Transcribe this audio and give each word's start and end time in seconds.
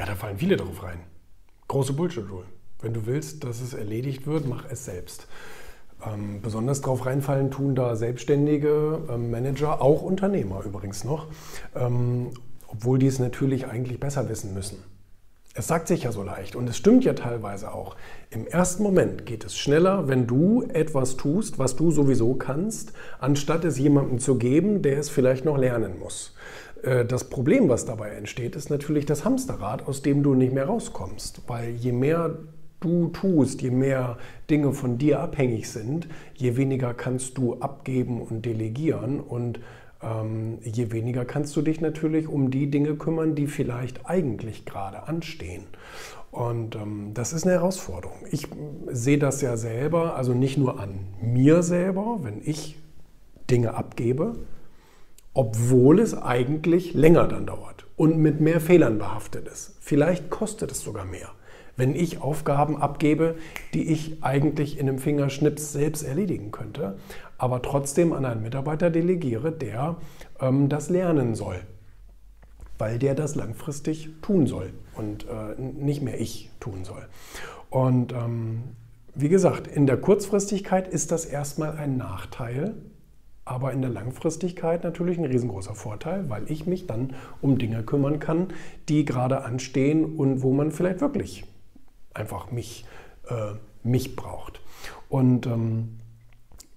Ja, 0.00 0.06
da 0.06 0.14
fallen 0.14 0.38
viele 0.38 0.56
drauf 0.56 0.82
rein. 0.82 1.00
Große 1.68 1.92
Bullshit-Rule. 1.92 2.46
Wenn 2.80 2.94
du 2.94 3.04
willst, 3.04 3.44
dass 3.44 3.60
es 3.60 3.74
erledigt 3.74 4.26
wird, 4.26 4.48
mach 4.48 4.64
es 4.70 4.86
selbst. 4.86 5.26
Ähm, 6.02 6.40
besonders 6.40 6.80
drauf 6.80 7.04
reinfallen 7.04 7.50
tun 7.50 7.74
da 7.74 7.94
Selbstständige, 7.96 9.02
ähm, 9.10 9.30
Manager, 9.30 9.82
auch 9.82 10.00
Unternehmer 10.00 10.64
übrigens 10.64 11.04
noch, 11.04 11.26
ähm, 11.76 12.30
obwohl 12.66 12.98
die 12.98 13.08
es 13.08 13.18
natürlich 13.18 13.66
eigentlich 13.66 14.00
besser 14.00 14.26
wissen 14.30 14.54
müssen. 14.54 14.78
Es 15.52 15.66
sagt 15.66 15.88
sich 15.88 16.04
ja 16.04 16.12
so 16.12 16.22
leicht 16.22 16.56
und 16.56 16.66
es 16.70 16.78
stimmt 16.78 17.04
ja 17.04 17.12
teilweise 17.12 17.74
auch. 17.74 17.96
Im 18.30 18.46
ersten 18.46 18.82
Moment 18.82 19.26
geht 19.26 19.44
es 19.44 19.58
schneller, 19.58 20.08
wenn 20.08 20.26
du 20.26 20.62
etwas 20.62 21.18
tust, 21.18 21.58
was 21.58 21.76
du 21.76 21.90
sowieso 21.90 22.34
kannst, 22.34 22.94
anstatt 23.18 23.66
es 23.66 23.76
jemandem 23.76 24.18
zu 24.18 24.36
geben, 24.36 24.80
der 24.80 24.98
es 24.98 25.10
vielleicht 25.10 25.44
noch 25.44 25.58
lernen 25.58 25.98
muss. 25.98 26.34
Äh, 26.82 27.04
das 27.04 27.24
Problem, 27.24 27.68
was 27.68 27.84
dabei 27.84 28.10
entsteht, 28.10 28.56
ist 28.56 28.70
natürlich 28.70 29.06
das 29.06 29.24
Hamsterrad, 29.24 29.86
aus 29.86 30.02
dem 30.02 30.22
du 30.22 30.34
nicht 30.34 30.52
mehr 30.52 30.66
rauskommst. 30.66 31.42
Weil 31.46 31.70
je 31.70 31.92
mehr 31.92 32.38
du 32.80 33.08
tust, 33.08 33.62
je 33.62 33.70
mehr 33.70 34.18
Dinge 34.48 34.72
von 34.72 34.98
dir 34.98 35.20
abhängig 35.20 35.68
sind, 35.70 36.08
je 36.34 36.56
weniger 36.56 36.94
kannst 36.94 37.36
du 37.38 37.56
abgeben 37.60 38.22
und 38.22 38.46
delegieren 38.46 39.20
und 39.20 39.60
ähm, 40.02 40.58
je 40.62 40.90
weniger 40.92 41.26
kannst 41.26 41.54
du 41.56 41.62
dich 41.62 41.82
natürlich 41.82 42.26
um 42.26 42.50
die 42.50 42.70
Dinge 42.70 42.96
kümmern, 42.96 43.34
die 43.34 43.46
vielleicht 43.46 44.08
eigentlich 44.08 44.64
gerade 44.64 45.06
anstehen. 45.06 45.64
Und 46.30 46.76
ähm, 46.76 47.10
das 47.12 47.32
ist 47.32 47.44
eine 47.44 47.54
Herausforderung. 47.54 48.16
Ich 48.30 48.46
sehe 48.90 49.18
das 49.18 49.42
ja 49.42 49.56
selber, 49.56 50.16
also 50.16 50.32
nicht 50.32 50.56
nur 50.56 50.80
an 50.80 51.00
mir 51.20 51.62
selber, 51.62 52.20
wenn 52.22 52.40
ich 52.42 52.76
Dinge 53.50 53.74
abgebe, 53.74 54.36
obwohl 55.34 56.00
es 56.00 56.14
eigentlich 56.14 56.94
länger 56.94 57.28
dann 57.28 57.46
dauert 57.46 57.86
und 57.96 58.18
mit 58.18 58.40
mehr 58.40 58.60
Fehlern 58.60 58.98
behaftet 58.98 59.48
ist. 59.48 59.76
Vielleicht 59.80 60.30
kostet 60.30 60.72
es 60.72 60.80
sogar 60.80 61.04
mehr 61.04 61.30
wenn 61.80 61.96
ich 61.96 62.20
Aufgaben 62.20 62.76
abgebe, 62.76 63.36
die 63.72 63.90
ich 63.90 64.22
eigentlich 64.22 64.78
in 64.78 64.86
einem 64.86 64.98
Fingerschnips 64.98 65.72
selbst 65.72 66.02
erledigen 66.02 66.50
könnte, 66.50 66.98
aber 67.38 67.62
trotzdem 67.62 68.12
an 68.12 68.26
einen 68.26 68.42
Mitarbeiter 68.42 68.90
delegiere, 68.90 69.50
der 69.50 69.96
ähm, 70.40 70.68
das 70.68 70.90
lernen 70.90 71.34
soll, 71.34 71.56
weil 72.76 72.98
der 72.98 73.14
das 73.14 73.34
langfristig 73.34 74.10
tun 74.20 74.46
soll 74.46 74.74
und 74.94 75.24
äh, 75.24 75.58
nicht 75.58 76.02
mehr 76.02 76.20
ich 76.20 76.50
tun 76.60 76.84
soll. 76.84 77.08
Und 77.70 78.12
ähm, 78.12 78.62
wie 79.14 79.30
gesagt, 79.30 79.66
in 79.66 79.86
der 79.86 79.96
Kurzfristigkeit 79.96 80.86
ist 80.86 81.10
das 81.10 81.24
erstmal 81.24 81.78
ein 81.78 81.96
Nachteil, 81.96 82.74
aber 83.50 83.72
in 83.72 83.82
der 83.82 83.90
Langfristigkeit 83.90 84.84
natürlich 84.84 85.18
ein 85.18 85.24
riesengroßer 85.24 85.74
Vorteil, 85.74 86.30
weil 86.30 86.48
ich 86.48 86.66
mich 86.66 86.86
dann 86.86 87.14
um 87.40 87.58
Dinge 87.58 87.82
kümmern 87.82 88.20
kann, 88.20 88.52
die 88.88 89.04
gerade 89.04 89.42
anstehen 89.42 90.04
und 90.04 90.42
wo 90.42 90.52
man 90.52 90.70
vielleicht 90.70 91.00
wirklich 91.00 91.44
einfach 92.14 92.52
mich, 92.52 92.86
äh, 93.28 93.54
mich 93.82 94.14
braucht. 94.14 94.60
Und 95.08 95.48
ähm, 95.48 95.98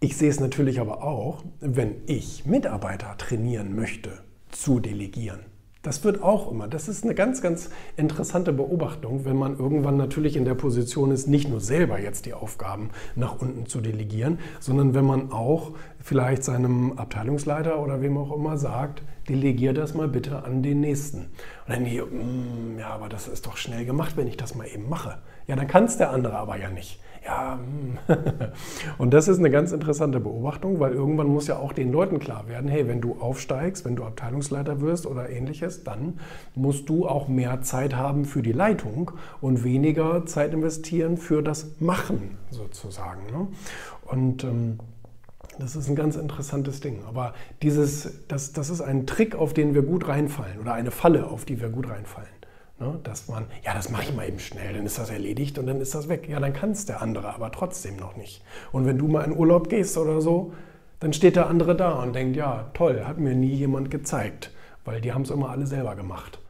ich 0.00 0.18
sehe 0.18 0.28
es 0.28 0.40
natürlich 0.40 0.78
aber 0.78 1.02
auch, 1.02 1.42
wenn 1.60 1.94
ich 2.06 2.44
Mitarbeiter 2.44 3.16
trainieren 3.16 3.74
möchte, 3.74 4.20
zu 4.50 4.78
delegieren. 4.78 5.40
Das 5.82 6.02
wird 6.02 6.24
auch 6.24 6.50
immer. 6.50 6.66
Das 6.66 6.88
ist 6.88 7.04
eine 7.04 7.14
ganz, 7.14 7.40
ganz 7.40 7.70
interessante 7.96 8.52
Beobachtung, 8.52 9.24
wenn 9.24 9.36
man 9.36 9.58
irgendwann 9.58 9.96
natürlich 9.96 10.36
in 10.36 10.44
der 10.44 10.54
Position 10.54 11.12
ist, 11.12 11.28
nicht 11.28 11.48
nur 11.48 11.60
selber 11.60 12.00
jetzt 12.00 12.26
die 12.26 12.34
Aufgaben 12.34 12.90
nach 13.14 13.40
unten 13.40 13.66
zu 13.66 13.80
delegieren, 13.80 14.40
sondern 14.58 14.92
wenn 14.94 15.04
man 15.04 15.30
auch 15.30 15.72
vielleicht 16.00 16.42
seinem 16.42 16.98
Abteilungsleiter 16.98 17.80
oder 17.80 18.02
wem 18.02 18.18
auch 18.18 18.34
immer 18.34 18.58
sagt, 18.58 19.02
delegier 19.28 19.72
das 19.72 19.94
mal 19.94 20.08
bitte 20.08 20.42
an 20.42 20.64
den 20.64 20.80
nächsten. 20.80 21.18
Und 21.18 21.28
dann 21.68 21.84
hier, 21.84 22.06
mm, 22.06 22.78
ja, 22.80 22.88
aber 22.88 23.08
das 23.08 23.28
ist 23.28 23.46
doch 23.46 23.56
schnell 23.56 23.84
gemacht, 23.84 24.16
wenn 24.16 24.26
ich 24.26 24.36
das 24.36 24.56
mal 24.56 24.66
eben 24.66 24.88
mache. 24.88 25.18
Ja, 25.46 25.54
dann 25.54 25.68
kann 25.68 25.84
es 25.84 25.96
der 25.96 26.10
andere 26.10 26.38
aber 26.38 26.56
ja 26.56 26.70
nicht. 26.70 27.00
Ja, 27.28 27.56
mm. 27.56 27.98
und 28.98 29.12
das 29.12 29.28
ist 29.28 29.38
eine 29.38 29.50
ganz 29.50 29.72
interessante 29.72 30.18
Beobachtung, 30.18 30.80
weil 30.80 30.92
irgendwann 30.92 31.26
muss 31.26 31.46
ja 31.46 31.58
auch 31.58 31.74
den 31.74 31.92
Leuten 31.92 32.18
klar 32.18 32.48
werden, 32.48 32.70
hey, 32.70 32.88
wenn 32.88 33.02
du 33.02 33.16
aufsteigst, 33.20 33.84
wenn 33.84 33.96
du 33.96 34.04
Abteilungsleiter 34.04 34.80
wirst 34.80 35.06
oder 35.06 35.28
ähnliches, 35.28 35.84
dann 35.84 36.20
musst 36.54 36.88
du 36.88 37.06
auch 37.06 37.28
mehr 37.28 37.60
Zeit 37.60 37.94
haben 37.94 38.24
für 38.24 38.40
die 38.40 38.52
Leitung 38.52 39.10
und 39.42 39.62
weniger 39.62 40.24
Zeit 40.24 40.54
investieren 40.54 41.18
für 41.18 41.42
das 41.42 41.78
Machen 41.80 42.38
sozusagen. 42.50 43.26
Ne? 43.26 43.46
Und 44.06 44.44
ähm, 44.44 44.78
das 45.58 45.76
ist 45.76 45.88
ein 45.90 45.96
ganz 45.96 46.16
interessantes 46.16 46.80
Ding. 46.80 47.04
Aber 47.06 47.34
dieses, 47.60 48.26
das, 48.28 48.54
das 48.54 48.70
ist 48.70 48.80
ein 48.80 49.06
Trick, 49.06 49.34
auf 49.34 49.52
den 49.52 49.74
wir 49.74 49.82
gut 49.82 50.08
reinfallen 50.08 50.60
oder 50.60 50.72
eine 50.72 50.90
Falle, 50.90 51.26
auf 51.26 51.44
die 51.44 51.60
wir 51.60 51.68
gut 51.68 51.90
reinfallen. 51.90 52.37
Ne? 52.80 52.98
Dass 53.02 53.28
man, 53.28 53.46
ja, 53.64 53.74
das 53.74 53.90
mache 53.90 54.04
ich 54.04 54.14
mal 54.14 54.28
eben 54.28 54.38
schnell, 54.38 54.74
dann 54.74 54.86
ist 54.86 54.98
das 54.98 55.10
erledigt 55.10 55.58
und 55.58 55.66
dann 55.66 55.80
ist 55.80 55.94
das 55.94 56.08
weg. 56.08 56.28
Ja, 56.28 56.38
dann 56.38 56.52
kann 56.52 56.70
es 56.70 56.86
der 56.86 57.02
andere, 57.02 57.34
aber 57.34 57.50
trotzdem 57.50 57.96
noch 57.96 58.16
nicht. 58.16 58.42
Und 58.72 58.86
wenn 58.86 58.98
du 58.98 59.08
mal 59.08 59.24
in 59.24 59.36
Urlaub 59.36 59.68
gehst 59.68 59.98
oder 59.98 60.20
so, 60.20 60.52
dann 61.00 61.12
steht 61.12 61.36
der 61.36 61.48
andere 61.48 61.76
da 61.76 62.02
und 62.02 62.14
denkt, 62.14 62.36
ja, 62.36 62.70
toll, 62.74 63.04
hat 63.04 63.18
mir 63.18 63.34
nie 63.34 63.54
jemand 63.54 63.90
gezeigt, 63.90 64.52
weil 64.84 65.00
die 65.00 65.12
haben 65.12 65.22
es 65.22 65.30
immer 65.30 65.50
alle 65.50 65.66
selber 65.66 65.96
gemacht. 65.96 66.40